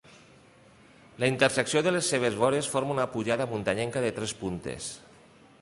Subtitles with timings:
[1.23, 4.93] La intersecció de les seves vores forma una pujada muntanyenca de tres puntes.